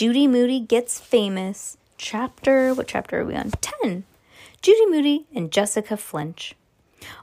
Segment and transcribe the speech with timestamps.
[0.00, 1.76] Judy Moody Gets Famous.
[1.98, 3.50] Chapter, what chapter are we on?
[3.82, 4.04] 10.
[4.62, 6.54] Judy Moody and Jessica Flinch.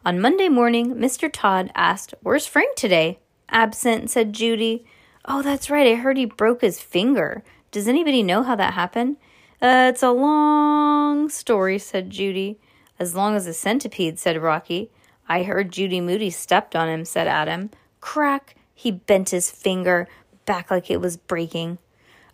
[0.05, 1.27] On Monday morning, Mr.
[1.33, 3.17] Todd asked, Where's Frank today?
[3.49, 4.85] Absent, said Judy.
[5.25, 5.87] Oh, that's right.
[5.87, 7.43] I heard he broke his finger.
[7.71, 9.17] Does anybody know how that happened?
[9.59, 12.59] Uh, it's a long story, said Judy.
[12.99, 14.91] As long as a centipede, said Rocky.
[15.27, 17.71] I heard Judy Moody stepped on him, said Adam.
[18.01, 18.55] Crack!
[18.75, 20.07] He bent his finger
[20.45, 21.79] back like it was breaking.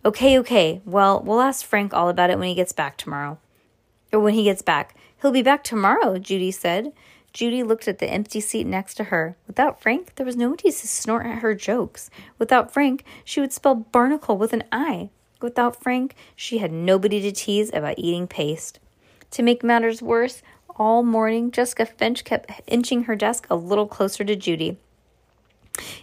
[0.06, 0.82] Okay, okay.
[0.84, 3.38] Well, we'll ask Frank all about it when he gets back tomorrow.
[4.12, 4.94] Or when he gets back.
[5.22, 6.92] He'll be back tomorrow, Judy said.
[7.32, 9.36] Judy looked at the empty seat next to her.
[9.46, 12.10] Without Frank, there was nobody to snort at her jokes.
[12.38, 15.08] Without Frank, she would spell barnacle with an I.
[15.40, 18.78] Without Frank, she had nobody to tease about eating paste.
[19.32, 20.42] To make matters worse,
[20.76, 24.76] all morning Jessica Finch kept inching her desk a little closer to Judy.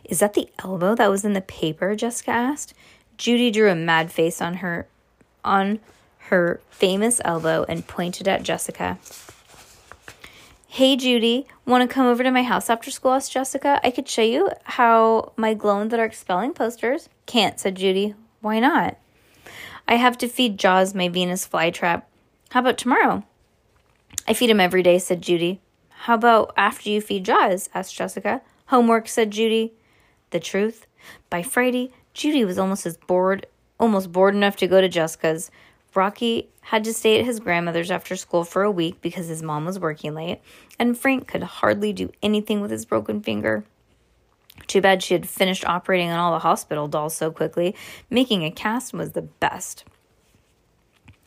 [0.03, 1.95] Is that the elbow that was in the paper?
[1.95, 2.73] Jessica asked.
[3.17, 4.88] Judy drew a mad face on her
[5.44, 5.80] on
[6.30, 8.98] her famous elbow and pointed at Jessica.
[10.67, 13.12] Hey, Judy, want to come over to my house after school?
[13.12, 13.82] asked Jessica.
[13.84, 17.09] I could show you how my glow in the dark spelling posters.
[17.26, 18.16] Can't, said Judy.
[18.39, 18.98] Why not?
[19.88, 22.04] I have to feed Jaws my Venus flytrap.
[22.52, 23.26] How about tomorrow?
[24.28, 25.59] I feed him every day, said Judy.
[25.89, 27.70] How about after you feed Jaws?
[27.73, 28.42] asked Jessica.
[28.67, 29.73] Homework, said Judy.
[30.30, 30.88] The truth?
[31.30, 33.45] By Friday, Judy was almost as bored,
[33.80, 35.52] almost bored enough to go to Jessica's.
[35.94, 39.66] Rocky had to stay at his grandmother's after school for a week because his mom
[39.66, 40.39] was working late,
[40.80, 43.66] and Frank could hardly do anything with his broken finger.
[44.67, 47.76] Too bad she had finished operating on all the hospital dolls so quickly.
[48.10, 49.83] Making a cast was the best.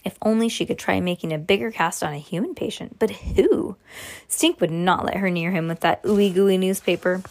[0.05, 2.99] If only she could try making a bigger cast on a human patient.
[2.99, 3.77] But who?
[4.29, 7.23] Stink would not let her near him with that ooey gooey newspaper.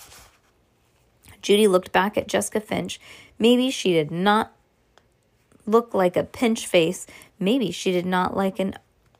[1.44, 3.00] Judy looked back at Jessica Finch.
[3.38, 4.54] Maybe she did not
[5.68, 7.06] look like a pinch face.
[7.38, 8.76] Maybe she did not like an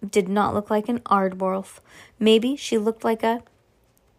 [0.10, 1.80] did not look like an Aardwolf.
[2.20, 3.44] Maybe she looked like a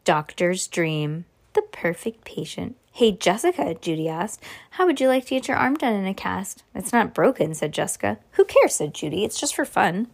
[0.05, 2.77] doctor's dream, the perfect patient.
[2.93, 6.15] Hey, Jessica, Judy asked, how would you like to get your arm done in a
[6.15, 6.63] cast?
[6.75, 8.19] It's not broken, said Jessica.
[8.33, 9.25] Who cares, said Judy.
[9.25, 10.07] It's just for fun.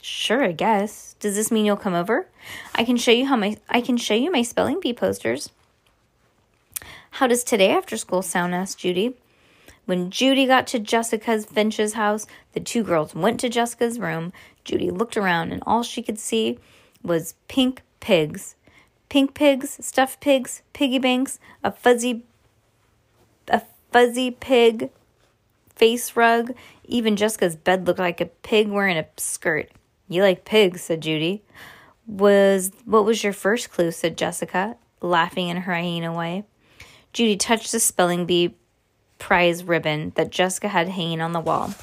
[0.00, 1.14] Sure, I guess.
[1.20, 2.28] Does this mean you'll come over?
[2.74, 5.50] I can show you how my I can show you my spelling bee posters.
[7.12, 8.54] How does today after school sound?
[8.54, 9.14] asked Judy.
[9.86, 14.32] When Judy got to Jessica's Finch's house, the two girls went to Jessica's room.
[14.64, 16.58] Judy looked around, and all she could see
[17.02, 18.54] was pink pigs.
[19.08, 22.24] Pink pigs, stuffed pigs, piggy banks, a fuzzy
[23.48, 24.90] a fuzzy pig
[25.74, 26.54] face rug.
[26.84, 29.70] Even Jessica's bed looked like a pig wearing a skirt.
[30.08, 31.42] You like pigs, said Judy.
[32.06, 33.90] Was what was your first clue?
[33.90, 36.44] said Jessica, laughing in her hyena way.
[37.18, 38.54] Judy touched the spelling bee
[39.18, 41.74] prize ribbon that Jessica had hanging on the wall.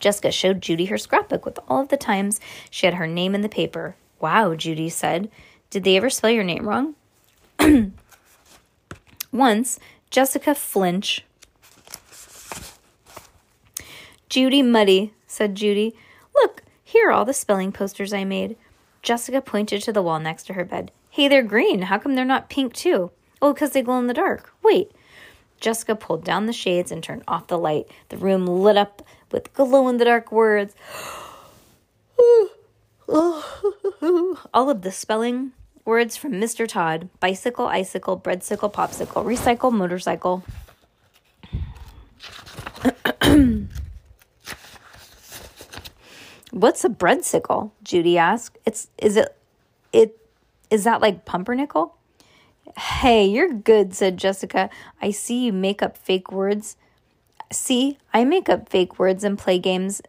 [0.00, 3.42] Jessica showed Judy her scrapbook with all of the times she had her name in
[3.42, 3.94] the paper.
[4.18, 5.30] Wow, Judy said.
[5.70, 6.96] Did they ever spell your name wrong?
[9.32, 9.78] Once,
[10.10, 11.24] Jessica Flinch.
[14.28, 15.94] Judy Muddy, said Judy.
[16.34, 18.56] Look, here are all the spelling posters I made.
[19.00, 20.90] Jessica pointed to the wall next to her bed.
[21.08, 21.82] Hey, they're green.
[21.82, 23.12] How come they're not pink, too?
[23.44, 24.54] Oh, because they glow in the dark.
[24.62, 24.90] Wait,
[25.60, 27.86] Jessica pulled down the shades and turned off the light.
[28.08, 30.74] The room lit up with glow in the dark words.
[33.06, 35.52] All of the spelling
[35.84, 36.66] words from Mr.
[36.66, 40.42] Todd bicycle, icicle, breadsicle, popsicle, recycle, motorcycle.
[46.50, 47.72] What's a breadsicle?
[47.82, 48.56] Judy asked.
[48.64, 49.36] It's is it
[49.92, 50.16] it
[50.70, 51.98] is that like pumpernickel?
[52.76, 54.70] Hey, you're good, said Jessica.
[55.00, 56.76] I see you make up fake words.
[57.52, 60.02] See, I make up fake words and play games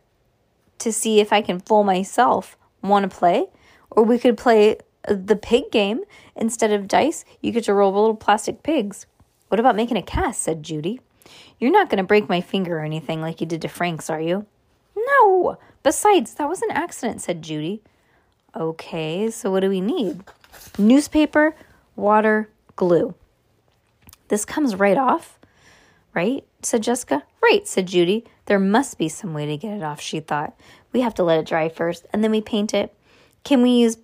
[0.79, 2.57] to see if I can fool myself.
[2.81, 3.47] Want to play?
[3.91, 6.01] Or we could play the pig game.
[6.35, 9.05] Instead of dice, you get to roll little plastic pigs.
[9.49, 10.41] What about making a cast?
[10.41, 10.99] said Judy.
[11.59, 14.21] You're not going to break my finger or anything like you did to Frank's, are
[14.21, 14.45] you?
[14.95, 15.57] No.
[15.83, 17.81] Besides, that was an accident, said Judy.
[18.55, 20.23] Okay, so what do we need?
[20.77, 21.55] Newspaper,
[21.95, 23.13] water, glue.
[24.27, 25.39] This comes right off,
[26.13, 26.43] right?
[26.61, 27.23] said Jessica.
[27.43, 28.25] Right, said Judy.
[28.47, 30.59] There must be some way to get it off, she thought.
[30.91, 32.93] We have to let it dry first, and then we paint it.
[33.43, 33.97] Can we use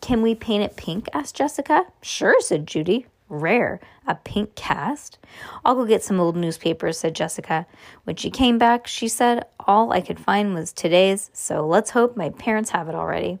[0.00, 1.08] can we paint it pink?
[1.12, 1.84] asked Jessica.
[2.00, 3.06] Sure, said Judy.
[3.28, 3.80] Rare.
[4.06, 5.18] A pink cast?
[5.64, 7.66] I'll go get some old newspapers, said Jessica.
[8.04, 12.16] When she came back, she said, All I could find was today's, so let's hope
[12.16, 13.38] my parents have it already.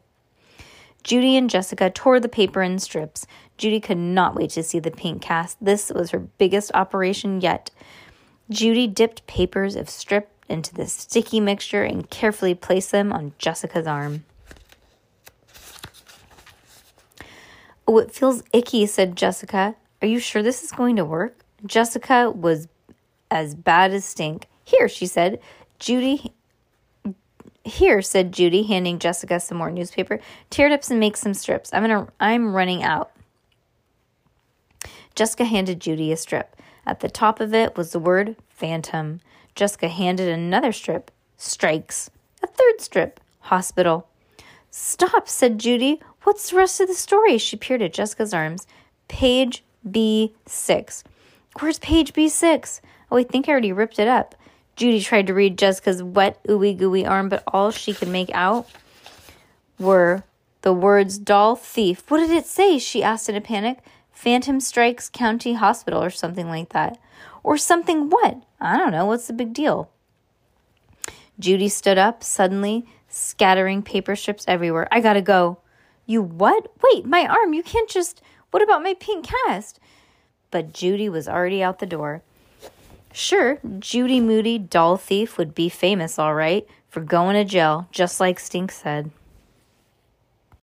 [1.02, 3.26] Judy and Jessica tore the paper in strips.
[3.56, 5.62] Judy could not wait to see the paint cast.
[5.62, 7.70] This was her biggest operation yet.
[8.50, 13.86] Judy dipped papers of strip into the sticky mixture and carefully placed them on Jessica's
[13.86, 14.24] arm.
[17.86, 19.76] Oh, it feels icky, said Jessica.
[20.02, 21.44] Are you sure this is going to work?
[21.66, 22.68] Jessica was
[23.30, 24.46] as bad as stink.
[24.64, 25.40] Here, she said.
[25.78, 26.32] Judy.
[27.64, 30.18] Here, said Judy, handing Jessica some more newspaper.
[30.48, 31.70] Tear it up and make some strips.
[31.72, 32.08] I'm gonna.
[32.18, 33.12] I'm running out.
[35.14, 36.56] Jessica handed Judy a strip.
[36.86, 39.20] At the top of it was the word phantom.
[39.54, 41.10] Jessica handed another strip.
[41.36, 42.10] Strikes.
[42.42, 43.20] A third strip.
[43.40, 44.08] Hospital.
[44.70, 46.00] Stop, said Judy.
[46.22, 47.38] What's the rest of the story?
[47.38, 48.66] She peered at Jessica's arms.
[49.08, 51.02] Page B6.
[51.58, 52.80] Where's page B6?
[53.10, 54.34] Oh, I think I already ripped it up.
[54.80, 58.66] Judy tried to read Jessica's wet, ooey gooey arm, but all she could make out
[59.78, 60.24] were
[60.62, 62.10] the words doll thief.
[62.10, 62.78] What did it say?
[62.78, 63.80] She asked in a panic.
[64.10, 66.98] Phantom Strikes County Hospital or something like that.
[67.42, 68.42] Or something what?
[68.58, 69.04] I don't know.
[69.04, 69.90] What's the big deal?
[71.38, 74.88] Judy stood up suddenly, scattering paper strips everywhere.
[74.90, 75.58] I gotta go.
[76.06, 76.72] You what?
[76.82, 77.52] Wait, my arm.
[77.52, 78.22] You can't just.
[78.50, 79.78] What about my pink cast?
[80.50, 82.22] But Judy was already out the door.
[83.12, 88.20] Sure, Judy Moody, doll thief, would be famous, all right, for going to jail, just
[88.20, 89.10] like Stink said.